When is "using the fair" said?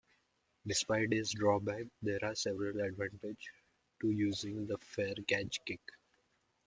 4.09-5.13